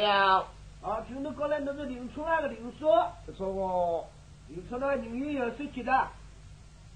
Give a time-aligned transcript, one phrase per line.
[0.00, 0.46] 了。
[0.82, 2.86] 啊，听到过来那个林冲那个林叔，
[3.24, 4.04] 不错哦。
[4.48, 5.92] 林冲那个人也有水气的，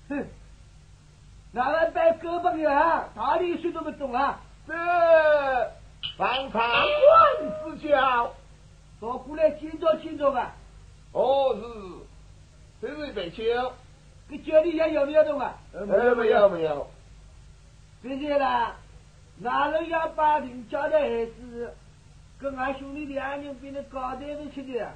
[0.08, 0.24] 哼，
[1.52, 3.08] 哪个带胳膊的啊？
[3.16, 4.40] 打理水都不懂啊？
[4.66, 4.72] 是
[6.16, 8.32] 方方万事巧，
[9.00, 10.54] 到过来见着见着吧。
[11.12, 11.56] 哦，
[12.80, 13.42] 是，这是白秋。
[14.28, 15.58] 这家里人有没有懂啊？
[15.72, 16.86] 没有没有没有。
[18.00, 18.76] 别介啦，
[19.38, 21.74] 哪能要把林家的孩子？
[22.40, 24.88] 跟俺兄弟的眼睛比那高得子去的。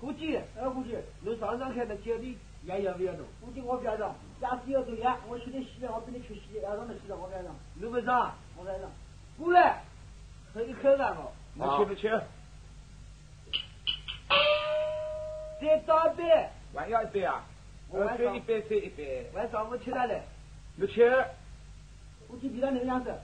[0.00, 3.24] 估计，哎，估计，你早上看那街里也睛不严重。
[3.40, 7.54] 估计我边上，压死要多眼，我去你洗了，我比你去洗，压上那洗边，我边上。
[7.74, 8.34] 你不上？
[8.56, 8.90] 我边上。
[9.38, 9.82] 过来，
[10.52, 11.32] 和你开干了。
[11.56, 12.10] 我去不去？
[15.60, 16.48] 再倒一杯。
[16.74, 17.44] 还要一杯啊？
[17.88, 19.30] 我晚上一杯，一杯。
[19.34, 20.20] 晚上我吃了嘞。
[20.74, 21.24] 你吃？
[22.26, 23.14] 估计比他那个样子。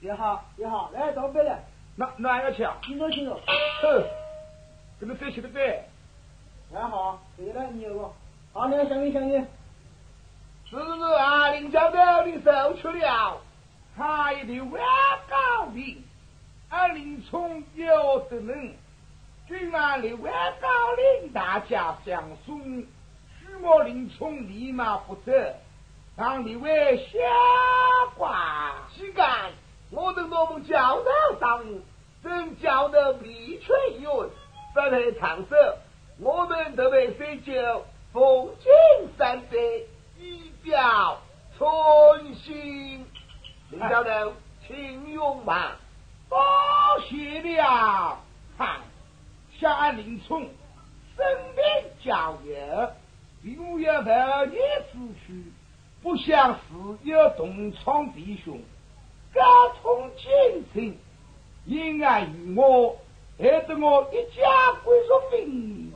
[0.00, 1.56] 也好，也好，来倒杯了。
[1.96, 2.76] 那那还要去啊？
[2.88, 3.38] 你能听哦。
[3.82, 4.04] 哼，
[4.98, 5.84] 跟么在一的对。
[6.72, 8.10] 还好，回来你有个？
[8.54, 9.46] 好，来相应相应。
[10.70, 13.38] 是是是啊，林家的你走去了，
[13.94, 14.82] 他一定万
[15.28, 16.02] 高的，
[16.70, 18.74] 二林冲要的能，
[19.46, 20.32] 军马里万
[20.62, 25.54] 高林大家相送，须莫林冲立马不责，
[26.16, 27.18] 让你为下
[28.16, 29.50] 挂膝盖。
[29.94, 31.82] 我等我们教导上人，
[32.22, 34.08] 正教的密全云，
[34.74, 35.54] 三台唱首，
[36.18, 39.86] 我们特别写就奉景三杯，
[40.18, 41.20] 以表
[41.58, 43.04] 寸心。
[43.68, 44.32] 林教得，
[44.66, 45.76] 请用吧。
[46.30, 46.38] 多
[47.06, 48.18] 谢了，
[48.56, 48.80] 唱
[49.60, 50.40] 下林冲，
[51.14, 52.90] 身边教友，
[53.42, 54.56] 并无要到你
[54.90, 55.52] 此去，
[56.02, 56.60] 不想是
[57.02, 58.58] 有同窗弟兄。
[59.34, 59.42] 家
[59.80, 60.98] 从亲戚，
[61.64, 62.96] 因爱于我，
[63.38, 65.92] 害得我一家归属命运。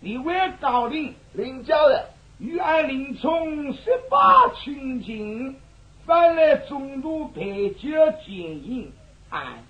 [0.00, 2.04] 你为高龄领教人，
[2.38, 5.56] 与俺林冲十八亲情，
[6.04, 7.88] 翻来中途陪酒
[8.24, 8.92] 剪影。
[9.30, 9.62] 哎，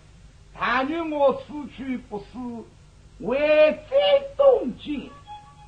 [0.54, 2.24] 他愿我死去不是，
[3.20, 3.38] 为
[3.90, 3.96] 在
[4.36, 5.10] 东京，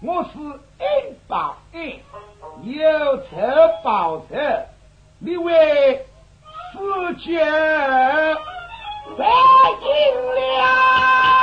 [0.03, 1.93] 我是恩报恩，
[2.65, 3.37] 有仇
[3.85, 4.37] 报仇，
[5.19, 6.07] 你为。
[6.79, 8.37] 此间儿
[9.17, 9.27] 来
[10.61, 11.38] 了。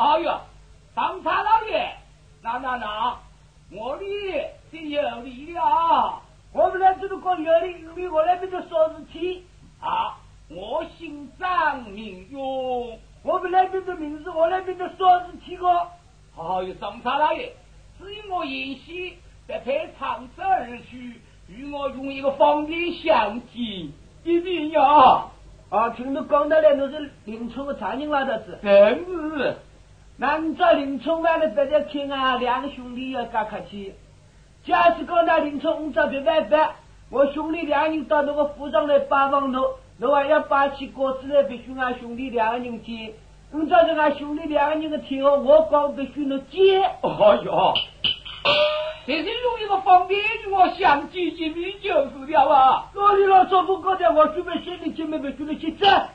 [0.00, 0.40] 好哟，
[0.96, 1.92] 张差老爷，
[2.40, 3.18] 那那那，
[3.70, 4.04] 我的
[4.70, 6.22] 是有理的啊，
[6.54, 9.44] 我们来这个官有理，你我来这个说事情
[9.78, 10.16] 啊，
[10.48, 15.66] 我姓张名勇，我们来这个名字，我来这个说事情个，
[16.34, 17.52] 好哟，张差老爷，
[17.98, 23.92] 只因我言喜，在派长子而去，与我用一个方便相见，
[24.24, 25.30] 一定要。
[25.68, 29.56] 啊，听到刚才来都是林村的长人老这子，真是。
[30.22, 33.94] 那你找林冲完了，别再听啊，两个兄弟要搞客气。
[34.66, 36.74] 假使讲那林冲，你找别办法，
[37.08, 39.64] 我兄弟两个人到那个府上来拜访侬，
[39.96, 43.14] 侬还要摆起果子来，必须俺兄弟两个人接。
[43.50, 46.82] 你照着俺兄弟两个人的听话，我讲必须侬接。
[46.82, 47.72] 哎哟，
[49.06, 50.20] 这是用一个方便
[50.50, 52.90] 我想见一面就是了啊！
[52.94, 55.86] 哪里老早不过的，我准备心里见面，必须侬去走。
[55.86, 56.12] 啊，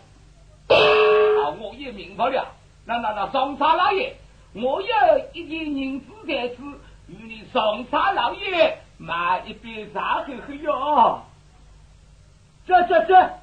[1.59, 2.45] 我也明白了。
[2.85, 4.15] 那那那，长沙老爷，
[4.53, 4.87] 我有
[5.33, 6.61] 一件银子在此，
[7.07, 11.21] 与你长沙老爷买一杯茶喝喝哟。
[12.67, 13.33] 这这这，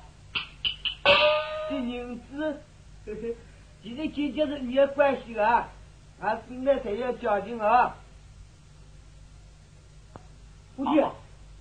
[1.68, 2.62] 这银子，
[3.04, 3.36] 嘿嘿，
[3.82, 5.68] 其实姐姐是你的关系的啊，
[6.20, 7.96] 啊，现在才要交情啊。
[10.76, 11.04] 不去，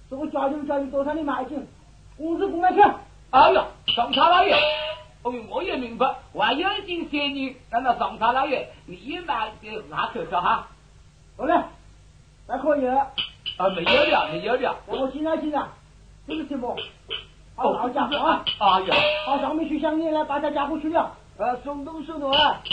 [0.10, 1.68] 这个交情交情多少你买一斤，
[2.18, 2.81] 五十公买去。
[3.31, 4.56] 哎呀，长沙老爷，
[5.23, 10.68] 哦，我也明白，还有一斤三斤，那那上他老爷，你也买给拿口口哈。
[11.38, 11.53] 好嘞，
[12.47, 12.88] 那可以。
[12.88, 13.07] 啊，
[13.75, 14.75] 没有了，没有了。
[14.88, 15.62] 我现在现在，
[16.27, 16.75] 这个什么？
[17.56, 18.44] 好，好家伙啊！
[18.59, 18.95] 哎呀，
[19.25, 21.15] 好，上面去香烟来，把他家伙去了。
[21.38, 22.62] 呃，松动松动啊！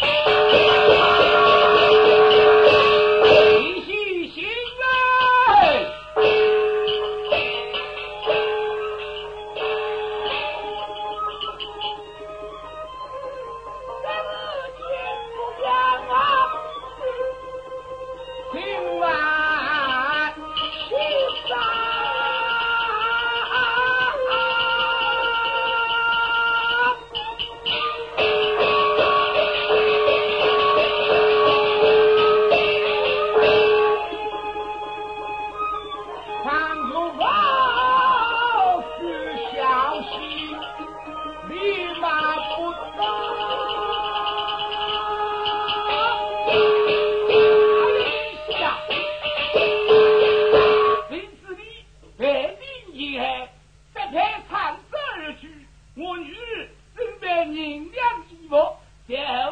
[58.49, 59.48] bom, que é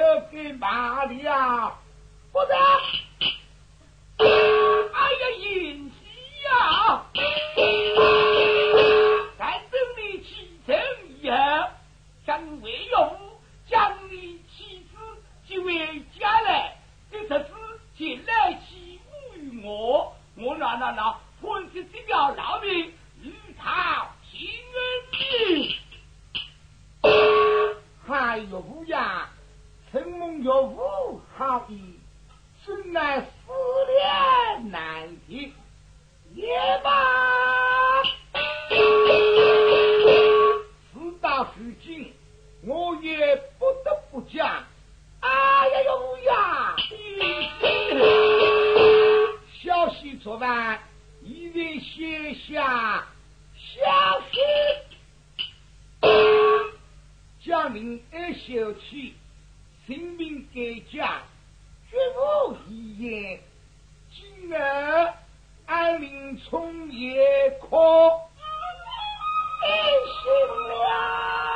[0.00, 1.74] 就给骂的呀！
[2.32, 2.46] 不是，
[4.16, 5.94] 哎呀，运气
[6.46, 7.04] 呀！
[9.38, 10.74] 在正你起程
[11.20, 11.36] 以后，
[12.24, 13.14] 将为用，
[13.68, 14.96] 将你妻子
[15.46, 16.78] 即为将来，
[17.12, 17.44] 这侄子
[17.94, 24.80] 前来起舞于我，我哪哪哪，吞吃这条老命，与他平恩
[25.12, 25.78] 的。
[28.08, 29.29] 哎呦呀！
[29.92, 31.98] 承蒙岳父好意，
[32.64, 33.26] 真乃死
[33.88, 35.52] 念难平，
[36.32, 36.46] 也
[36.84, 38.04] 罢。
[40.92, 42.14] 事到如今，
[42.64, 44.64] 我也不得不讲。
[45.18, 45.90] 哎呀呀
[46.24, 46.76] 呀！
[49.60, 50.78] 消息昨晚
[51.24, 53.08] 已经写下，
[53.56, 54.38] 消息
[57.44, 59.14] 将明二小去。
[59.90, 61.20] 清明改嫁，
[61.90, 63.40] 绝无遗言。
[64.08, 64.54] 今日
[65.66, 68.30] 安林冲也可安
[70.06, 70.30] 心
[70.68, 71.49] 了。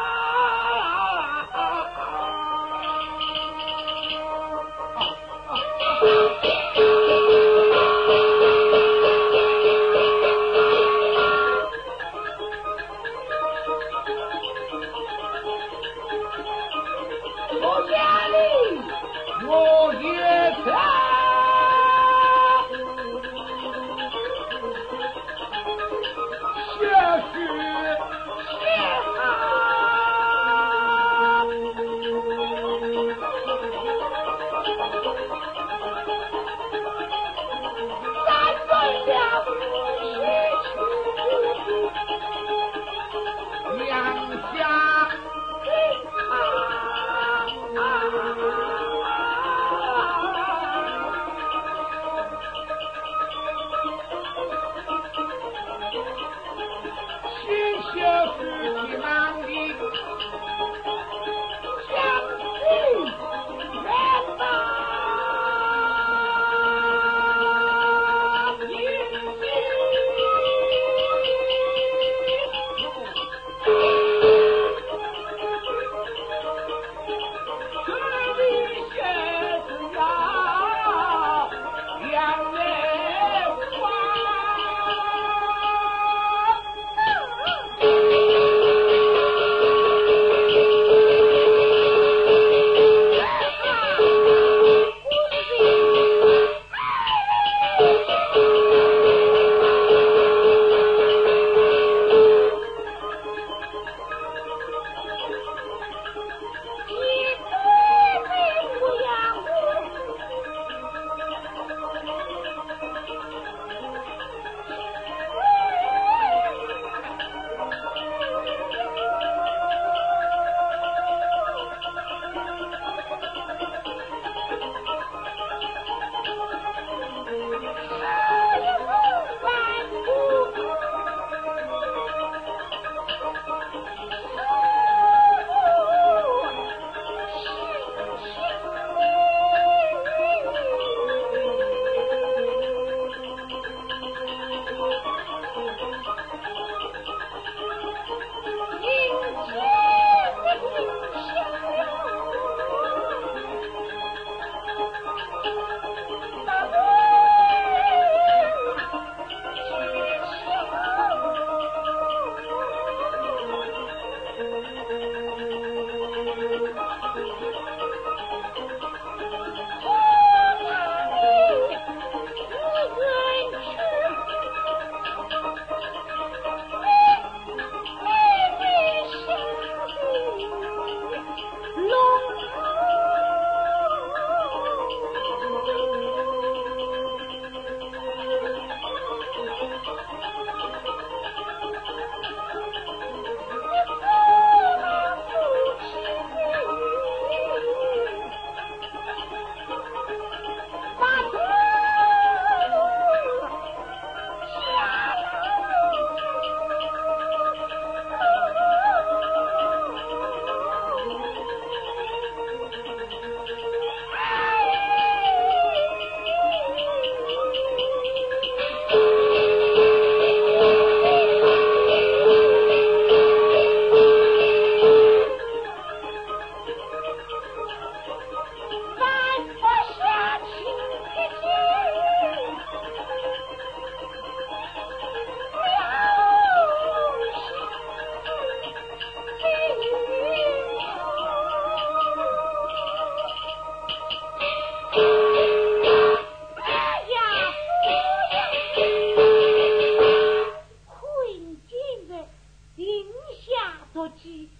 [254.04, 254.50] Georgie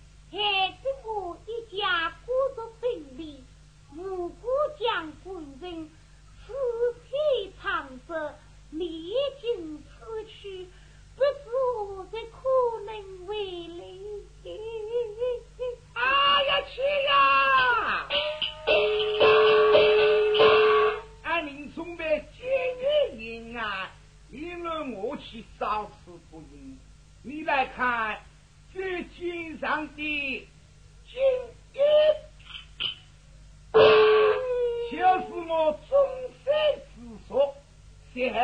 [38.15, 38.39] 最后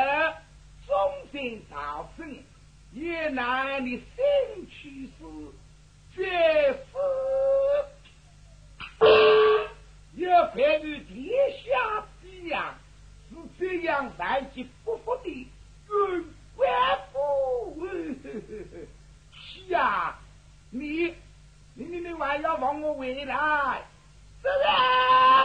[0.85, 0.97] 终
[1.31, 2.37] 身早生，
[2.93, 5.12] 也难你生去世，
[6.12, 6.99] 绝死。
[10.17, 12.75] 要关于天下之阳，
[13.31, 16.69] 是这样来之不服的云官
[17.12, 17.87] 府。
[19.33, 20.19] 是啊，
[20.71, 21.15] 你
[21.75, 23.85] 你你你还要往我回来？
[24.43, 25.45] 是啊。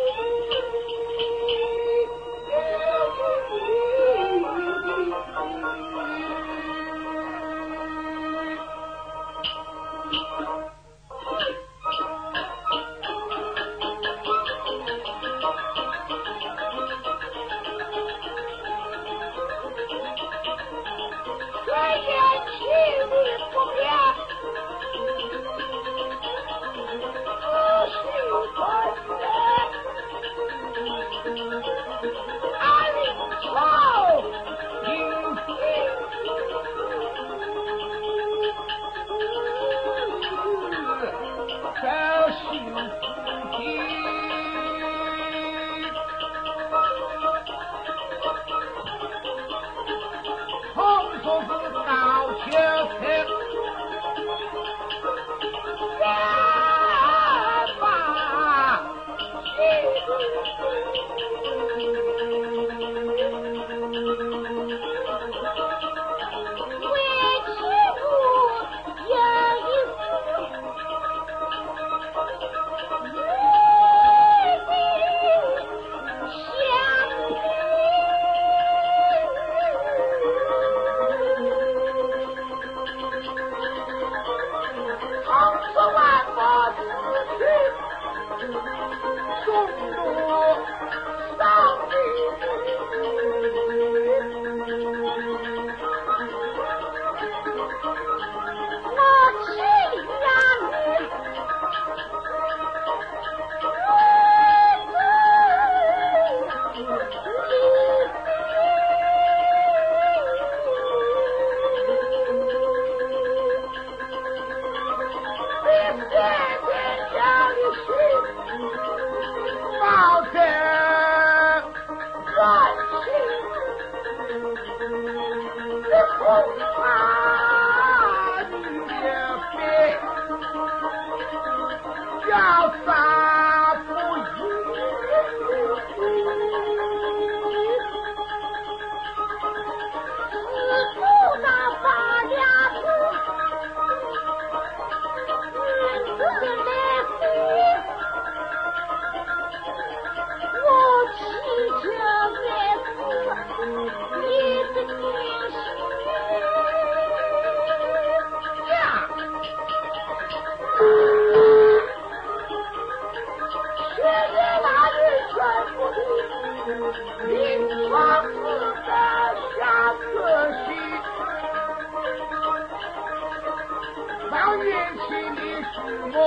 [174.31, 175.75] 当年轻，你是
[176.13, 176.17] 我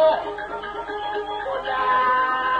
[1.43, 2.54] 不在。